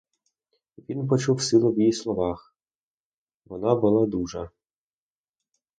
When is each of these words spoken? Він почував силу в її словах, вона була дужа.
Він 0.89 1.07
почував 1.07 1.41
силу 1.41 1.71
в 1.71 1.79
її 1.79 1.93
словах, 1.93 2.55
вона 3.45 3.75
була 3.75 4.05
дужа. 4.07 4.49